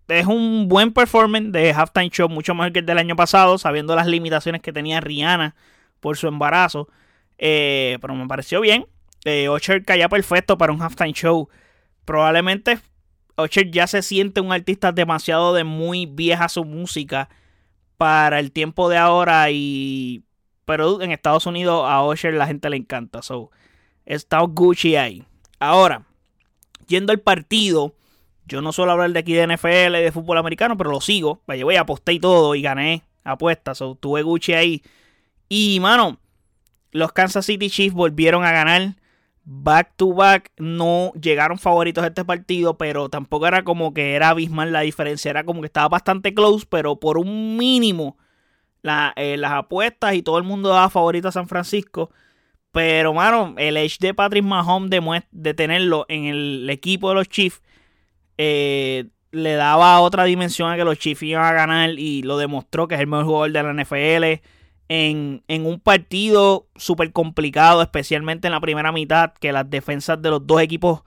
es 0.07 0.25
un 0.27 0.67
buen 0.67 0.93
performance 0.93 1.51
de 1.51 1.73
Halftime 1.73 2.09
Show, 2.09 2.29
mucho 2.29 2.53
mejor 2.53 2.73
que 2.73 2.79
el 2.79 2.85
del 2.85 2.97
año 2.97 3.15
pasado, 3.15 3.57
sabiendo 3.57 3.95
las 3.95 4.07
limitaciones 4.07 4.61
que 4.61 4.73
tenía 4.73 5.01
Rihanna 5.01 5.55
por 5.99 6.17
su 6.17 6.27
embarazo. 6.27 6.89
Eh, 7.37 7.97
pero 8.01 8.15
me 8.15 8.27
pareció 8.27 8.61
bien. 8.61 8.85
Eh, 9.25 9.49
Ocher 9.49 9.83
caía 9.83 10.07
perfecto 10.07 10.57
para 10.57 10.71
un 10.71 10.81
Halftime 10.81 11.13
Show. 11.13 11.49
Probablemente 12.05 12.79
Ocher 13.35 13.71
ya 13.71 13.87
se 13.87 14.01
siente 14.03 14.41
un 14.41 14.51
artista 14.51 14.91
demasiado 14.91 15.53
de 15.53 15.63
muy 15.63 16.05
vieja 16.05 16.47
su 16.49 16.63
música 16.63 17.29
para 17.97 18.39
el 18.39 18.51
tiempo 18.51 18.89
de 18.89 18.97
ahora. 18.97 19.49
Y 19.49 20.23
pero 20.65 21.01
en 21.01 21.11
Estados 21.11 21.45
Unidos 21.45 21.83
a 21.87 22.03
Ocher 22.03 22.33
la 22.35 22.47
gente 22.47 22.69
le 22.69 22.77
encanta. 22.77 23.21
So, 23.23 23.51
está 24.05 24.39
Gucci 24.41 24.95
ahí. 24.95 25.23
Ahora, 25.59 26.03
yendo 26.87 27.11
al 27.11 27.19
partido, 27.19 27.93
yo 28.45 28.61
no 28.61 28.71
suelo 28.71 28.91
hablar 28.91 29.11
de 29.11 29.19
aquí 29.19 29.33
de 29.33 29.47
NFL, 29.47 29.93
de 29.93 30.11
fútbol 30.11 30.37
americano, 30.37 30.77
pero 30.77 30.91
lo 30.91 31.01
sigo. 31.01 31.41
Vaya, 31.47 31.63
voy, 31.63 31.75
aposté 31.75 32.13
y 32.13 32.19
todo 32.19 32.55
y 32.55 32.61
gané 32.61 33.03
apuestas. 33.23 33.81
O 33.81 33.95
tuve 33.95 34.21
Gucci 34.21 34.53
ahí. 34.53 34.83
Y, 35.49 35.79
mano, 35.79 36.19
los 36.91 37.11
Kansas 37.11 37.45
City 37.45 37.69
Chiefs 37.69 37.95
volvieron 37.95 38.43
a 38.43 38.51
ganar 38.51 38.95
back 39.43 39.93
to 39.95 40.13
back. 40.13 40.51
No 40.57 41.11
llegaron 41.19 41.57
favoritos 41.57 42.03
a 42.03 42.07
este 42.07 42.25
partido, 42.25 42.77
pero 42.77 43.09
tampoco 43.09 43.47
era 43.47 43.63
como 43.63 43.93
que 43.93 44.15
era 44.15 44.29
abismal 44.29 44.71
la 44.71 44.81
diferencia. 44.81 45.29
Era 45.29 45.43
como 45.43 45.61
que 45.61 45.67
estaba 45.67 45.89
bastante 45.89 46.33
close, 46.33 46.65
pero 46.69 46.99
por 46.99 47.17
un 47.17 47.57
mínimo 47.57 48.17
eh, 49.15 49.37
las 49.37 49.51
apuestas 49.51 50.13
y 50.13 50.21
todo 50.21 50.37
el 50.37 50.43
mundo 50.43 50.69
daba 50.69 50.89
favorito 50.89 51.27
a 51.27 51.31
San 51.31 51.47
Francisco. 51.47 52.11
Pero, 52.75 53.13
mano, 53.13 53.55
el 53.57 53.77
edge 53.77 53.99
de 54.01 54.13
Patrick 54.13 54.43
Mahomes 54.43 54.89
de, 55.31 55.53
tenerlo 55.53 56.05
en 56.09 56.25
el 56.25 56.69
equipo 56.69 57.07
de 57.07 57.15
los 57.15 57.29
Chiefs 57.29 57.61
eh, 58.37 59.05
le 59.31 59.53
daba 59.53 60.01
otra 60.01 60.25
dimensión 60.25 60.69
a 60.69 60.75
que 60.75 60.83
los 60.83 60.99
Chiefs 60.99 61.23
iban 61.23 61.45
a 61.45 61.53
ganar 61.53 61.91
y 61.91 62.21
lo 62.23 62.37
demostró 62.37 62.89
que 62.89 62.95
es 62.95 62.99
el 62.99 63.07
mejor 63.07 63.23
jugador 63.23 63.51
de 63.53 63.63
la 63.63 63.81
NFL. 63.81 64.45
En, 64.89 65.41
un 65.47 65.79
partido 65.79 66.67
súper 66.75 67.13
complicado, 67.13 67.81
especialmente 67.81 68.49
en 68.49 68.51
la 68.51 68.59
primera 68.59 68.91
mitad, 68.91 69.31
que 69.39 69.53
las 69.53 69.69
defensas 69.69 70.21
de 70.21 70.31
los 70.31 70.45
dos 70.45 70.59
equipos 70.59 71.03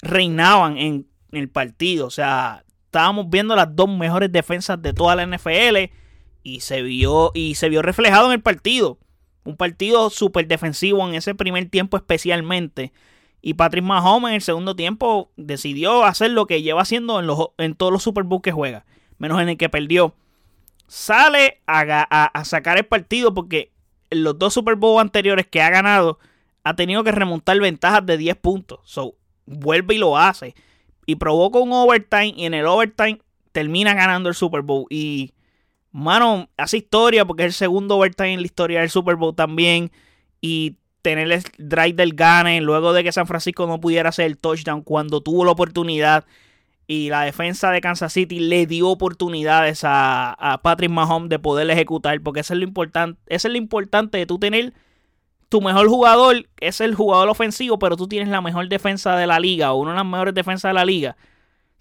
reinaban 0.00 0.78
en, 0.78 1.06
en 1.32 1.38
el 1.38 1.50
partido. 1.50 2.06
O 2.06 2.10
sea, 2.10 2.64
estábamos 2.86 3.28
viendo 3.28 3.54
las 3.54 3.76
dos 3.76 3.90
mejores 3.90 4.32
defensas 4.32 4.80
de 4.80 4.94
toda 4.94 5.16
la 5.16 5.26
NFL 5.26 5.92
y 6.42 6.60
se 6.60 6.80
vio, 6.80 7.30
y 7.34 7.56
se 7.56 7.68
vio 7.68 7.82
reflejado 7.82 8.28
en 8.28 8.32
el 8.32 8.40
partido. 8.40 8.98
Un 9.44 9.56
partido 9.56 10.10
súper 10.10 10.48
defensivo 10.48 11.06
en 11.06 11.14
ese 11.14 11.34
primer 11.34 11.68
tiempo 11.68 11.96
especialmente. 11.96 12.92
Y 13.42 13.54
Patrick 13.54 13.84
Mahomes 13.84 14.30
en 14.30 14.34
el 14.36 14.40
segundo 14.40 14.74
tiempo 14.74 15.30
decidió 15.36 16.04
hacer 16.04 16.30
lo 16.30 16.46
que 16.46 16.62
lleva 16.62 16.80
haciendo 16.80 17.20
en, 17.20 17.26
los, 17.26 17.48
en 17.58 17.74
todos 17.74 17.92
los 17.92 18.02
Super 18.02 18.24
Bowls 18.24 18.42
que 18.42 18.52
juega. 18.52 18.86
Menos 19.18 19.40
en 19.40 19.50
el 19.50 19.58
que 19.58 19.68
perdió. 19.68 20.14
Sale 20.86 21.60
a, 21.66 22.42
sacar 22.44 22.78
el 22.78 22.86
partido 22.86 23.34
porque 23.34 23.70
en 24.08 24.24
los 24.24 24.38
dos 24.38 24.54
Super 24.54 24.76
Bowls 24.76 25.02
anteriores 25.02 25.46
que 25.46 25.60
ha 25.60 25.68
ganado 25.68 26.18
ha 26.62 26.74
tenido 26.74 27.04
que 27.04 27.12
remontar 27.12 27.60
ventajas 27.60 28.06
de 28.06 28.16
10 28.16 28.36
puntos. 28.36 28.80
So, 28.84 29.14
vuelve 29.44 29.94
y 29.94 29.98
lo 29.98 30.16
hace. 30.16 30.54
Y 31.04 31.16
provoca 31.16 31.58
un 31.58 31.72
overtime 31.72 32.32
y 32.36 32.46
en 32.46 32.54
el 32.54 32.66
overtime 32.66 33.20
termina 33.52 33.92
ganando 33.92 34.30
el 34.30 34.34
Super 34.34 34.62
Bowl. 34.62 34.86
Y, 34.88 35.34
mano, 35.94 36.50
hace 36.56 36.78
historia 36.78 37.24
porque 37.24 37.44
es 37.44 37.46
el 37.46 37.52
segundo 37.52 37.96
overtime 37.96 38.34
en 38.34 38.40
la 38.40 38.46
historia 38.46 38.80
del 38.80 38.90
Super 38.90 39.14
Bowl 39.14 39.34
también. 39.34 39.92
Y 40.40 40.76
tener 41.02 41.30
el 41.30 41.42
drive 41.58 41.92
del 41.92 42.14
gane 42.14 42.60
luego 42.60 42.92
de 42.92 43.04
que 43.04 43.12
San 43.12 43.26
Francisco 43.26 43.66
no 43.66 43.80
pudiera 43.80 44.08
hacer 44.08 44.26
el 44.26 44.38
touchdown 44.38 44.82
cuando 44.82 45.20
tuvo 45.20 45.44
la 45.44 45.52
oportunidad 45.52 46.24
y 46.86 47.10
la 47.10 47.22
defensa 47.22 47.70
de 47.70 47.80
Kansas 47.80 48.12
City 48.12 48.40
le 48.40 48.66
dio 48.66 48.88
oportunidades 48.88 49.82
a, 49.84 50.60
Patrick 50.62 50.90
Mahomes 50.90 51.28
de 51.28 51.38
poder 51.38 51.70
ejecutar 51.70 52.20
porque 52.22 52.40
eso 52.40 52.54
es 52.54 52.58
lo 52.58 52.64
importante 52.64 53.20
es 53.26 53.44
lo 53.44 53.56
importante 53.56 54.18
de 54.18 54.26
tú 54.26 54.38
tener 54.38 54.72
tu 55.50 55.60
mejor 55.60 55.88
jugador 55.88 56.48
es 56.58 56.80
el 56.80 56.94
jugador 56.94 57.28
ofensivo 57.28 57.78
pero 57.78 57.96
tú 57.96 58.08
tienes 58.08 58.28
la 58.28 58.40
mejor 58.40 58.68
defensa 58.68 59.14
de 59.16 59.26
la 59.26 59.38
liga 59.38 59.72
o 59.72 59.80
una 59.80 59.92
de 59.92 59.98
las 59.98 60.06
mejores 60.06 60.34
defensas 60.34 60.70
de 60.70 60.74
la 60.74 60.86
liga 60.86 61.16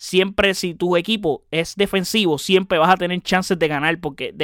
siempre 0.03 0.53
si 0.53 0.73
tu 0.73 0.97
equipo 0.97 1.45
es 1.49 1.77
defensivo 1.77 2.37
siempre 2.37 2.77
vas 2.77 2.89
a 2.89 2.97
tener 2.97 3.21
chances 3.21 3.57
de 3.57 3.69
ganar 3.69 3.97
porque 4.01 4.35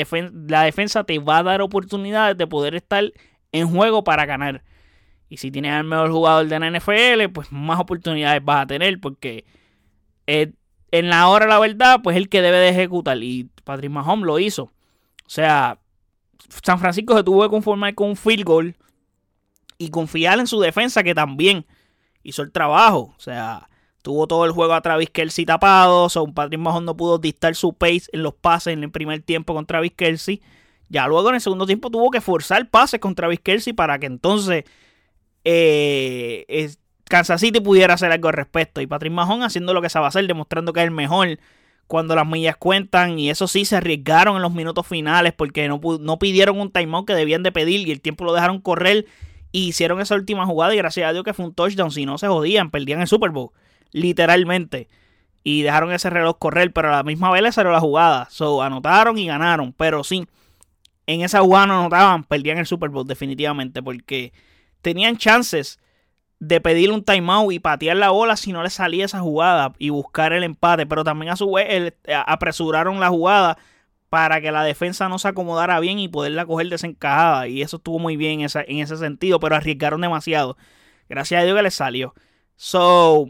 la 0.48 0.64
defensa 0.64 1.04
te 1.04 1.20
va 1.20 1.40
a 1.40 1.44
dar 1.44 1.62
oportunidades 1.62 2.38
de 2.38 2.48
poder 2.48 2.76
estar 2.76 3.12
en 3.52 3.68
juego 3.68 4.06
para 4.06 4.26
ganar. 4.26 4.64
Y 5.28 5.36
si 5.36 5.52
tienes 5.52 5.74
al 5.74 5.84
mejor 5.84 6.12
jugador 6.12 6.48
de 6.48 6.58
la 6.58 6.72
NFL, 6.72 7.34
pues 7.34 7.52
más 7.52 7.78
oportunidades 7.78 8.42
vas 8.42 8.64
a 8.64 8.68
tener 8.68 9.02
porque 9.02 9.44
en 10.28 11.10
la 11.10 11.28
hora 11.28 11.46
la 11.46 11.60
verdad, 11.60 12.00
pues 12.02 12.16
el 12.16 12.30
que 12.30 12.42
debe 12.42 12.60
de 12.60 12.70
ejecutar. 12.70 13.22
Y 13.22 13.50
Patrick 13.66 13.92
Mahomes 13.92 14.26
lo 14.26 14.40
hizo. 14.40 14.64
O 14.64 14.72
sea, 15.30 15.78
San 16.64 16.80
Francisco 16.80 17.18
se 17.18 17.24
tuvo 17.26 17.44
que 17.44 17.50
conformar 17.50 17.94
con 17.96 18.08
un 18.08 18.16
field 18.16 18.46
goal 18.46 18.78
y 19.78 19.90
confiar 19.90 20.40
en 20.40 20.48
su 20.48 20.62
defensa 20.62 21.04
que 21.04 21.14
también 21.14 21.66
hizo 22.24 22.44
el 22.44 22.54
trabajo. 22.54 23.14
O 23.18 23.20
sea, 23.20 23.70
tuvo 24.02 24.28
todo 24.28 24.46
el 24.46 24.52
juego 24.52 24.74
a 24.74 24.82
Travis 24.82 25.10
Kelsey 25.10 25.46
tapado. 25.46 26.08
O 26.14 26.34
Patrick 26.34 26.60
Mahomes 26.60 26.86
no 26.86 26.98
pudo 26.98 27.18
dictar 27.18 27.56
su 27.56 27.74
pace 27.74 28.04
en 28.12 28.24
los 28.24 28.34
pases 28.34 28.74
en 28.74 28.84
el 28.84 28.92
primer 28.92 29.22
tiempo 29.22 29.54
con 29.54 29.66
Travis 29.66 29.94
Kelsey. 29.96 30.42
Ya 30.90 31.08
luego 31.08 31.30
en 31.30 31.36
el 31.36 31.42
segundo 31.42 31.66
tiempo 31.66 31.90
tuvo 31.92 32.10
que 32.10 32.22
forzar 32.22 32.70
pases 32.70 33.00
contra 33.00 33.24
Travis 33.24 33.40
Kelsey 33.42 33.74
para 33.74 34.00
que 34.00 34.08
entonces 34.08 34.64
eh, 35.44 36.74
Kansas 37.06 37.42
City 37.42 37.60
pudiera 37.60 37.94
hacer 37.94 38.12
algo 38.12 38.28
al 38.28 38.34
respecto. 38.34 38.82
Y 38.82 38.88
Patrick 38.88 39.14
Mahon 39.14 39.44
haciendo 39.44 39.74
lo 39.74 39.82
que 39.82 39.90
sabe 39.90 40.08
hacer, 40.08 40.26
demostrando 40.28 40.74
que 40.74 40.80
es 40.80 40.86
el 40.86 40.92
mejor 40.92 41.40
cuando 41.88 42.16
las 42.16 42.28
millas 42.28 42.56
cuentan. 42.58 43.20
Y 43.20 43.30
eso 43.30 43.48
sí, 43.48 43.66
se 43.66 43.76
arriesgaron 43.76 44.36
en 44.36 44.42
los 44.42 44.54
minutos 44.54 44.88
finales 44.88 45.34
porque 45.34 45.68
no, 45.68 45.80
no 46.00 46.20
pidieron 46.20 46.60
un 46.60 46.72
timeout 46.72 47.08
que 47.08 47.14
debían 47.14 47.44
de 47.44 47.52
pedir 47.52 47.88
y 47.88 47.92
el 47.92 48.02
tiempo 48.02 48.26
lo 48.26 48.34
dejaron 48.34 48.60
correr. 48.62 49.06
Y 49.52 49.70
hicieron 49.70 50.00
esa 50.00 50.16
última 50.16 50.46
jugada 50.46 50.74
y 50.76 50.78
gracias 50.78 51.10
a 51.10 51.14
Dios 51.14 51.24
que 51.24 51.34
fue 51.34 51.46
un 51.46 51.54
touchdown. 51.54 51.92
Si 51.92 52.06
no 52.06 52.18
se 52.18 52.28
jodían, 52.28 52.70
perdían 52.70 53.02
el 53.02 53.08
Super 53.08 53.32
Bowl. 53.32 53.52
Literalmente. 53.92 54.88
Y 55.44 55.62
dejaron 55.62 55.92
ese 55.92 56.10
reloj 56.10 56.38
correr, 56.38 56.72
pero 56.74 56.90
a 56.90 56.98
la 56.98 57.04
misma 57.04 57.32
vez 57.32 57.42
le 57.42 57.52
salió 57.52 57.72
la 57.72 57.80
jugada. 57.80 58.28
So, 58.30 58.62
anotaron 58.62 59.18
y 59.18 59.28
ganaron. 59.28 59.74
Pero 59.74 60.04
sí, 60.04 60.28
en 61.08 61.22
esa 61.22 61.42
jugada 61.42 61.66
no 61.66 61.80
anotaban, 61.80 62.24
perdían 62.24 62.60
el 62.60 62.68
Super 62.68 62.90
Bowl 62.90 63.08
definitivamente 63.08 63.82
porque 63.82 64.32
tenían 64.84 65.18
chances 65.18 65.80
de 66.40 66.62
pedir 66.62 66.92
un 66.92 67.04
timeout 67.04 67.52
y 67.52 67.60
patear 67.60 67.98
la 67.98 68.12
bola 68.12 68.38
si 68.38 68.54
no 68.54 68.62
les 68.62 68.74
salía 68.74 69.06
esa 69.06 69.20
jugada 69.20 69.74
y 69.80 69.90
buscar 69.90 70.34
el 70.34 70.44
empate, 70.44 70.86
pero 70.86 71.04
también 71.04 71.32
a 71.32 71.36
su 71.36 71.52
vez 71.52 71.68
eh, 71.70 71.94
apresuraron 72.28 73.00
la 73.00 73.10
jugada 73.10 73.58
para 74.10 74.40
que 74.40 74.52
la 74.52 74.64
defensa 74.64 75.10
no 75.10 75.18
se 75.18 75.28
acomodara 75.28 75.80
bien 75.80 75.98
y 75.98 76.08
poderla 76.08 76.46
coger 76.46 76.70
desencajada 76.70 77.48
y 77.48 77.64
eso 77.64 77.78
estuvo 77.78 77.98
muy 77.98 78.16
bien 78.16 78.42
en, 78.42 78.50
en 78.68 78.78
ese 78.78 78.96
sentido, 78.98 79.40
pero 79.40 79.56
arriesgaron 79.56 80.02
demasiado. 80.02 80.58
Gracias 81.10 81.42
a 81.42 81.44
Dios 81.44 81.58
que 81.58 81.64
les 81.64 81.74
salió. 81.74 82.14
So, 82.56 83.30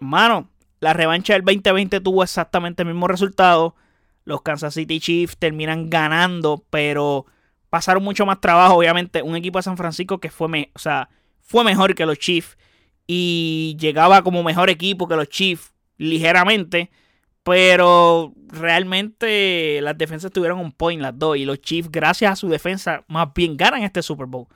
mano, 0.00 0.48
la 0.80 0.92
revancha 0.92 1.34
del 1.34 1.44
2020 1.44 2.00
tuvo 2.00 2.22
exactamente 2.22 2.82
el 2.82 2.88
mismo 2.88 3.06
resultado. 3.08 3.74
Los 4.24 4.42
Kansas 4.42 4.74
City 4.74 5.00
Chiefs 5.00 5.36
terminan 5.36 5.90
ganando, 5.90 6.64
pero 6.70 7.26
pasaron 7.70 8.02
mucho 8.02 8.26
más 8.26 8.40
trabajo, 8.40 8.74
obviamente, 8.74 9.22
un 9.22 9.36
equipo 9.36 9.58
de 9.58 9.62
San 9.62 9.76
Francisco 9.76 10.18
que 10.18 10.30
fue, 10.30 10.70
o 10.74 10.78
sea, 10.78 11.08
fue 11.40 11.64
mejor 11.64 11.94
que 11.94 12.06
los 12.06 12.18
Chiefs 12.18 12.56
y 13.06 13.76
llegaba 13.78 14.22
como 14.22 14.42
mejor 14.42 14.70
equipo 14.70 15.08
que 15.08 15.16
los 15.16 15.28
Chiefs 15.28 15.72
ligeramente, 15.96 16.90
pero 17.42 18.32
realmente 18.48 19.80
las 19.82 19.98
defensas 19.98 20.30
tuvieron 20.30 20.58
un 20.58 20.72
point 20.72 21.02
las 21.02 21.18
dos 21.18 21.36
y 21.36 21.44
los 21.44 21.60
Chiefs 21.60 21.90
gracias 21.90 22.32
a 22.32 22.36
su 22.36 22.48
defensa 22.48 23.04
más 23.08 23.32
bien 23.34 23.56
ganan 23.56 23.82
este 23.82 24.02
Super 24.02 24.26
Bowl. 24.26 24.46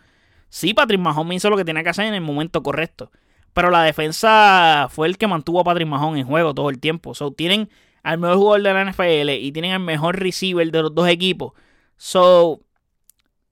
Sí, 0.48 0.72
Patrick 0.72 1.00
Mahomes 1.00 1.38
hizo 1.38 1.50
lo 1.50 1.56
que 1.56 1.64
tenía 1.64 1.82
que 1.82 1.88
hacer 1.88 2.06
en 2.06 2.14
el 2.14 2.20
momento 2.20 2.62
correcto, 2.62 3.10
pero 3.54 3.70
la 3.70 3.82
defensa 3.82 4.88
fue 4.90 5.06
el 5.06 5.16
que 5.16 5.28
mantuvo 5.28 5.60
a 5.60 5.64
Patrick 5.64 5.88
Mahomes 5.88 6.20
en 6.20 6.26
juego 6.26 6.54
todo 6.54 6.70
el 6.70 6.80
tiempo. 6.80 7.14
So, 7.14 7.30
tienen 7.32 7.70
al 8.02 8.18
mejor 8.18 8.36
jugador 8.36 8.62
de 8.62 8.74
la 8.74 8.84
NFL 8.84 9.30
y 9.30 9.52
tienen 9.52 9.72
al 9.72 9.80
mejor 9.80 10.18
receiver 10.18 10.70
de 10.70 10.82
los 10.82 10.94
dos 10.94 11.08
equipos. 11.08 11.52
So, 11.96 12.60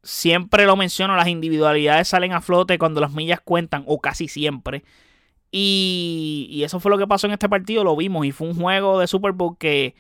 siempre 0.03 0.67
lo 0.67 0.77
menciono, 0.77 1.17
las 1.17 1.29
individualidades 1.29 2.09
salen 2.09 2.33
a 2.33 2.41
flote 2.41 2.79
cuando 2.79 3.01
las 3.01 3.13
millas 3.13 3.41
cuentan, 3.41 3.85
o 3.87 4.01
casi 4.01 4.29
siempre. 4.29 4.85
Y, 5.53 6.63
eso 6.65 6.81
fue 6.81 6.91
lo 6.91 6.99
que 6.99 7.07
pasó 7.07 7.27
en 7.27 7.35
este 7.35 7.49
partido, 7.49 7.85
lo 7.85 7.97
vimos. 7.97 8.27
Y 8.27 8.33
fue 8.33 8.49
un 8.49 8.57
juego 8.57 8.99
de 8.99 9.07
Super 9.07 9.33
Bowl 9.33 9.57
que 9.59 9.95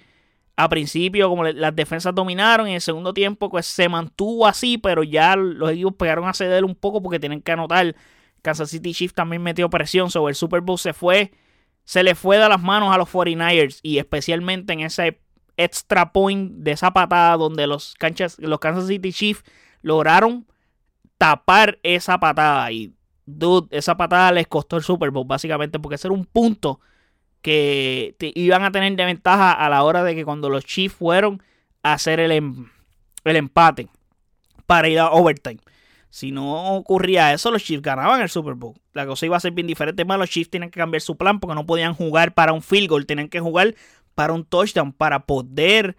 a 0.57 0.69
principio, 0.69 1.29
como 1.29 1.45
las 1.45 1.77
defensas 1.77 2.15
dominaron, 2.15 2.67
y 2.67 2.71
en 2.71 2.77
el 2.77 2.81
segundo 2.81 3.15
tiempo 3.15 3.51
pues, 3.51 3.67
se 3.67 3.89
mantuvo 3.89 4.47
así, 4.47 4.79
pero 4.79 5.03
ya 5.03 5.37
los 5.37 5.71
equipos 5.71 5.95
pegaron 5.95 6.27
a 6.29 6.35
ceder 6.35 6.65
un 6.65 6.75
poco 6.75 7.03
porque 7.03 7.21
tienen 7.21 7.43
que 7.43 7.53
anotar. 7.53 7.95
Kansas 8.43 8.71
City 8.71 8.93
Chiefs 8.93 9.15
también 9.15 9.43
metió 9.43 9.71
presión 9.71 10.11
sobre 10.11 10.33
el 10.33 10.37
Super 10.37 10.61
Bowl, 10.61 10.79
se 10.79 10.93
fue 10.93 11.33
se 11.85 12.03
le 12.03 12.15
fue 12.15 12.39
de 12.39 12.49
las 12.49 12.63
manos 12.63 12.95
a 12.95 12.99
los 12.99 13.11
49ers 13.11 13.81
y 13.83 13.99
especialmente 13.99 14.73
en 14.73 14.81
ese 14.81 15.21
extra 15.57 16.13
point 16.13 16.53
de 16.53 16.73
esa 16.73 16.93
patada 16.93 17.37
donde 17.37 17.67
los, 17.67 17.95
canchas, 17.95 18.39
los 18.39 18.59
Kansas 18.61 18.87
City 18.87 19.13
Chiefs 19.13 19.45
lograron 19.83 20.47
tapar 21.19 21.79
esa 21.83 22.19
patada 22.19 22.71
y 22.73 22.95
dude, 23.27 23.69
esa 23.77 23.97
patada 23.97 24.33
les 24.33 24.47
costó 24.47 24.77
el 24.77 24.83
Super 24.83 25.11
Bowl 25.11 25.27
básicamente 25.27 25.79
porque 25.79 25.97
ese 25.97 26.09
era 26.09 26.15
un 26.15 26.25
punto 26.25 26.81
que 27.43 28.15
iban 28.21 28.63
a 28.63 28.71
tener 28.71 28.95
de 28.95 29.05
ventaja 29.05 29.53
a 29.53 29.69
la 29.69 29.83
hora 29.83 30.05
de 30.05 30.15
que 30.15 30.25
cuando 30.25 30.49
los 30.49 30.65
Chiefs 30.65 30.95
fueron 30.95 31.43
a 31.83 31.95
hacer 31.95 32.21
el, 32.21 32.31
em, 32.31 32.71
el 33.25 33.37
empate 33.37 33.89
para 34.67 34.89
ir 34.89 35.01
a 35.01 35.11
overtime. 35.11 35.59
Si 36.13 36.31
no 36.31 36.75
ocurría 36.75 37.33
eso, 37.33 37.51
los 37.51 37.65
Chiefs 37.65 37.81
ganaban 37.81 38.21
el 38.21 38.29
Super 38.29 38.53
Bowl. 38.53 38.75
La 38.93 39.07
cosa 39.07 39.25
iba 39.25 39.39
a 39.39 39.41
ser 39.41 39.53
bien 39.53 39.67
diferente. 39.67 40.05
Más 40.05 40.19
los 40.19 40.29
Chiefs 40.29 40.51
tienen 40.51 40.71
que 40.71 40.79
cambiar 40.79 41.01
su 41.01 41.17
plan 41.17 41.41
porque 41.41 41.55
no 41.55 41.65
podían 41.65 41.95
jugar 41.95 42.35
para 42.35 42.53
un 42.53 42.61
field 42.61 42.91
goal. 42.91 43.07
Tienen 43.07 43.31
que 43.31 43.41
jugar 43.41 43.75
para 44.15 44.35
un 44.35 44.45
touchdown 44.45 44.93
para 44.93 45.25
poder 45.25 45.97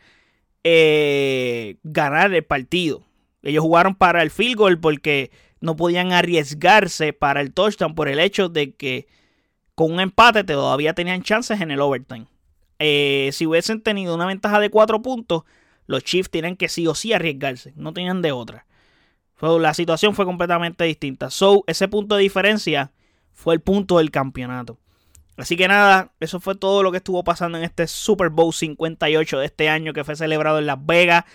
eh, 0.64 1.78
ganar 1.82 2.32
el 2.32 2.44
partido. 2.44 3.02
Ellos 3.42 3.64
jugaron 3.64 3.96
para 3.96 4.22
el 4.22 4.30
field 4.30 4.56
goal 4.56 4.80
porque 4.80 5.32
no 5.62 5.76
podían 5.76 6.12
arriesgarse 6.12 7.14
para 7.14 7.42
el 7.42 7.52
touchdown 7.52 7.96
por 7.96 8.08
el 8.08 8.20
hecho 8.20 8.50
de 8.50 8.76
que 8.76 9.08
con 9.74 9.94
un 9.94 10.00
empate 10.00 10.44
todavía 10.44 10.94
tenían 10.94 11.24
chances 11.24 11.60
en 11.60 11.72
el 11.72 11.82
overtime. 11.82 12.28
Eh, 12.78 13.32
si 13.34 13.48
hubiesen 13.48 13.82
tenido 13.82 14.14
una 14.14 14.28
ventaja 14.28 14.60
de 14.60 14.70
4 14.70 15.02
puntos, 15.02 15.42
los 15.88 16.04
Chiefs 16.04 16.30
tienen 16.30 16.56
que 16.56 16.70
sí 16.70 16.86
o 16.86 16.94
sí 16.94 17.14
arriesgarse. 17.14 17.74
No 17.76 17.94
tenían 17.94 18.22
de 18.22 18.32
otra. 18.32 18.68
La 19.44 19.74
situación 19.74 20.16
fue 20.16 20.26
completamente 20.26 20.84
distinta. 20.86 21.30
So, 21.30 21.64
ese 21.68 21.88
punto 21.88 22.16
de 22.16 22.22
diferencia 22.22 22.92
fue 23.34 23.54
el 23.54 23.62
punto 23.62 23.98
del 23.98 24.12
campeonato. 24.12 24.80
Así 25.36 25.58
que 25.58 25.68
nada, 25.68 26.14
eso 26.20 26.40
fue 26.40 26.56
todo 26.56 26.84
lo 26.84 26.92
que 26.92 26.98
estuvo 26.98 27.24
pasando 27.24 27.58
en 27.58 27.64
este 27.64 27.88
Super 27.88 28.30
Bowl 28.30 28.54
58 28.54 29.40
de 29.40 29.46
este 29.46 29.68
año 29.68 29.94
que 29.94 30.04
fue 30.04 30.16
celebrado 30.16 30.60
en 30.60 30.68
Las 30.68 30.86
Vegas. 30.86 31.26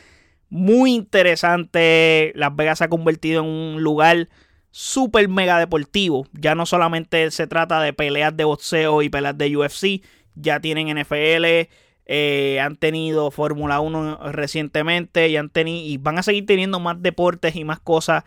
Muy 0.48 0.94
interesante. 0.94 2.32
Las 2.34 2.54
Vegas 2.54 2.78
se 2.78 2.84
ha 2.84 2.88
convertido 2.88 3.42
en 3.42 3.48
un 3.48 3.82
lugar 3.82 4.28
super 4.70 5.28
mega 5.28 5.58
deportivo. 5.58 6.26
Ya 6.32 6.54
no 6.54 6.64
solamente 6.64 7.30
se 7.30 7.46
trata 7.46 7.80
de 7.80 7.92
peleas 7.92 8.36
de 8.36 8.44
boxeo 8.44 9.02
y 9.02 9.08
peleas 9.08 9.36
de 9.36 9.56
UFC, 9.56 10.02
ya 10.34 10.60
tienen 10.60 10.96
NFL, 10.96 11.68
eh, 12.10 12.58
han 12.60 12.76
tenido 12.76 13.30
Fórmula 13.30 13.80
1 13.80 14.32
recientemente 14.32 15.28
y, 15.28 15.36
han 15.36 15.50
y 15.54 15.98
van 15.98 16.18
a 16.18 16.22
seguir 16.22 16.46
teniendo 16.46 16.80
más 16.80 17.02
deportes 17.02 17.54
y 17.54 17.64
más 17.64 17.80
cosas. 17.80 18.24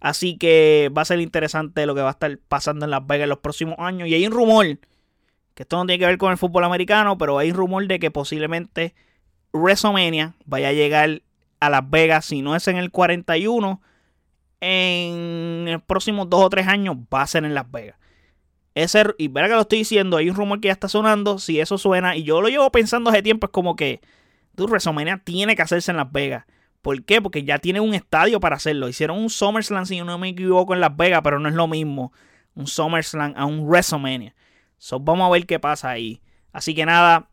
Así 0.00 0.36
que 0.36 0.90
va 0.96 1.02
a 1.02 1.04
ser 1.04 1.20
interesante 1.20 1.86
lo 1.86 1.94
que 1.94 2.00
va 2.00 2.08
a 2.08 2.12
estar 2.12 2.36
pasando 2.48 2.84
en 2.86 2.90
Las 2.90 3.06
Vegas 3.06 3.24
en 3.24 3.28
los 3.30 3.38
próximos 3.38 3.76
años. 3.78 4.08
Y 4.08 4.14
hay 4.14 4.26
un 4.26 4.32
rumor, 4.32 4.66
que 5.54 5.62
esto 5.62 5.76
no 5.76 5.86
tiene 5.86 6.00
que 6.00 6.06
ver 6.06 6.18
con 6.18 6.32
el 6.32 6.38
fútbol 6.38 6.64
americano, 6.64 7.18
pero 7.18 7.38
hay 7.38 7.50
un 7.52 7.56
rumor 7.56 7.86
de 7.86 8.00
que 8.00 8.10
posiblemente 8.10 8.94
WrestleMania 9.52 10.34
vaya 10.44 10.68
a 10.68 10.72
llegar 10.72 11.22
a 11.60 11.70
Las 11.70 11.88
Vegas, 11.88 12.24
si 12.24 12.42
no 12.42 12.56
es 12.56 12.66
en 12.66 12.78
el 12.78 12.90
41, 12.90 13.80
en 14.60 15.66
los 15.66 15.82
próximos 15.82 16.28
dos 16.28 16.44
o 16.44 16.50
tres 16.50 16.66
años 16.66 16.96
va 17.14 17.22
a 17.22 17.26
ser 17.28 17.44
en 17.44 17.54
Las 17.54 17.70
Vegas. 17.70 17.99
Ese, 18.74 19.04
y 19.18 19.28
verá 19.28 19.48
que 19.48 19.54
lo 19.54 19.62
estoy 19.62 19.78
diciendo, 19.78 20.16
hay 20.16 20.30
un 20.30 20.36
rumor 20.36 20.60
que 20.60 20.68
ya 20.68 20.72
está 20.72 20.88
sonando, 20.88 21.38
si 21.38 21.60
eso 21.60 21.76
suena, 21.76 22.16
y 22.16 22.22
yo 22.22 22.40
lo 22.40 22.48
llevo 22.48 22.70
pensando 22.70 23.10
hace 23.10 23.22
tiempo, 23.22 23.46
es 23.46 23.52
como 23.52 23.74
que 23.74 24.00
tu 24.54 24.66
WrestleMania 24.66 25.20
tiene 25.24 25.56
que 25.56 25.62
hacerse 25.62 25.90
en 25.90 25.96
Las 25.96 26.10
Vegas. 26.12 26.44
¿Por 26.82 27.04
qué? 27.04 27.20
Porque 27.20 27.44
ya 27.44 27.58
tiene 27.58 27.80
un 27.80 27.94
estadio 27.94 28.40
para 28.40 28.56
hacerlo. 28.56 28.88
Hicieron 28.88 29.18
un 29.18 29.28
SummerSlam, 29.28 29.86
si 29.86 30.00
no 30.00 30.18
me 30.18 30.30
equivoco, 30.30 30.72
en 30.72 30.80
Las 30.80 30.96
Vegas, 30.96 31.20
pero 31.22 31.38
no 31.38 31.48
es 31.48 31.54
lo 31.54 31.66
mismo 31.66 32.12
un 32.54 32.66
SummerSlam 32.66 33.34
a 33.36 33.44
un 33.44 33.66
WrestleMania. 33.66 34.34
Vamos 35.00 35.26
a 35.26 35.30
ver 35.30 35.46
qué 35.46 35.58
pasa 35.58 35.90
ahí. 35.90 36.22
Así 36.52 36.74
que 36.74 36.86
nada, 36.86 37.28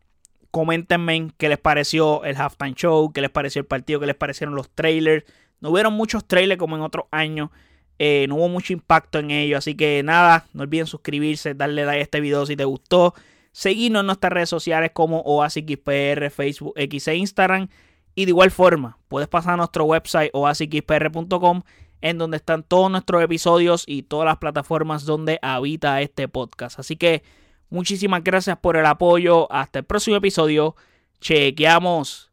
coméntenme 0.51 1.32
qué 1.38 1.50
les 1.50 1.58
pareció 1.58 2.24
el 2.24 2.36
halftime 2.36 2.74
show, 2.74 3.12
qué 3.12 3.22
les 3.22 3.29
pareció 3.29 3.62
el 3.62 3.65
partido, 3.65 4.00
qué 4.00 4.06
les 4.06 4.15
parecieron 4.15 4.56
los 4.56 4.70
trailers. 4.70 5.25
No 5.60 5.70
hubieron 5.70 5.94
muchos 5.94 6.27
trailers 6.27 6.60
como 6.60 6.75
en 6.75 6.82
otros 6.82 7.06
años. 7.12 7.50
Eh, 7.99 8.25
no 8.29 8.35
hubo 8.35 8.49
mucho 8.49 8.73
impacto 8.73 9.19
en 9.19 9.31
ello. 9.31 9.57
Así 9.57 9.75
que 9.75 10.01
nada, 10.03 10.45
no 10.53 10.63
olviden 10.63 10.87
suscribirse, 10.87 11.53
darle 11.53 11.85
like 11.85 11.99
a 11.99 12.03
este 12.03 12.21
video 12.21 12.45
si 12.45 12.55
te 12.55 12.65
gustó. 12.65 13.13
Seguirnos 13.51 14.01
en 14.01 14.05
nuestras 14.07 14.31
redes 14.33 14.49
sociales 14.49 14.91
como 14.93 15.21
OASIXPR, 15.21 16.29
Facebook, 16.29 16.73
X 16.75 17.07
e 17.07 17.15
Instagram. 17.15 17.67
Y 18.15 18.25
de 18.25 18.29
igual 18.29 18.51
forma, 18.51 18.97
puedes 19.07 19.27
pasar 19.27 19.53
a 19.53 19.57
nuestro 19.57 19.85
website 19.85 20.31
oasixpr.com 20.33 21.61
en 22.01 22.17
donde 22.17 22.37
están 22.37 22.63
todos 22.63 22.91
nuestros 22.91 23.23
episodios 23.23 23.83
y 23.87 24.03
todas 24.03 24.25
las 24.25 24.37
plataformas 24.37 25.05
donde 25.05 25.39
habita 25.41 26.01
este 26.01 26.27
podcast. 26.27 26.79
Así 26.79 26.95
que 26.95 27.23
muchísimas 27.69 28.23
gracias 28.23 28.57
por 28.57 28.77
el 28.77 28.85
apoyo. 28.85 29.51
Hasta 29.51 29.79
el 29.79 29.85
próximo 29.85 30.17
episodio. 30.17 30.75
Chequeamos. 31.19 32.31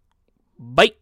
Bye. 0.56 0.94